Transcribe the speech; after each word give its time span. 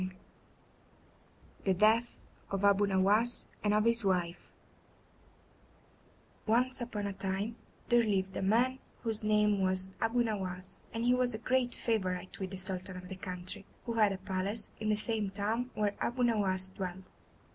]The 1.63 1.75
Death 1.75 2.17
Of 2.49 2.65
Abu 2.65 2.87
Nowas 2.87 3.45
And 3.63 3.71
Of 3.71 3.85
His 3.85 4.03
Wife 4.03 4.51
Once 6.47 6.81
upon 6.81 7.05
a 7.05 7.13
time 7.13 7.55
there 7.89 8.01
lived 8.01 8.35
a 8.35 8.41
man 8.41 8.79
whose 9.03 9.21
name 9.23 9.59
was 9.61 9.91
Abu 10.01 10.23
Nowas, 10.23 10.79
and 10.91 11.03
he 11.03 11.13
was 11.13 11.35
a 11.35 11.37
great 11.37 11.75
favourite 11.75 12.39
with 12.39 12.49
the 12.49 12.57
Sultan 12.57 12.97
of 12.97 13.09
the 13.09 13.15
country, 13.15 13.63
who 13.85 13.93
had 13.93 14.11
a 14.11 14.17
palace 14.17 14.71
in 14.79 14.89
the 14.89 14.97
same 14.97 15.29
town 15.29 15.69
where 15.75 15.93
Abu 16.01 16.23
Nowas 16.23 16.69
dwelt. 16.73 17.03